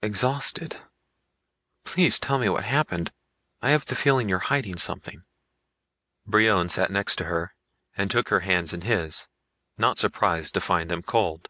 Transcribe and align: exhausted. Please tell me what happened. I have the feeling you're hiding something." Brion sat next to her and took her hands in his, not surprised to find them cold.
exhausted. 0.00 0.76
Please 1.82 2.20
tell 2.20 2.38
me 2.38 2.48
what 2.48 2.62
happened. 2.62 3.10
I 3.60 3.70
have 3.70 3.84
the 3.84 3.96
feeling 3.96 4.28
you're 4.28 4.38
hiding 4.46 4.76
something." 4.76 5.24
Brion 6.24 6.68
sat 6.68 6.92
next 6.92 7.16
to 7.16 7.24
her 7.24 7.56
and 7.96 8.08
took 8.08 8.28
her 8.28 8.40
hands 8.46 8.72
in 8.72 8.82
his, 8.82 9.26
not 9.76 9.98
surprised 9.98 10.54
to 10.54 10.60
find 10.60 10.88
them 10.88 11.02
cold. 11.02 11.48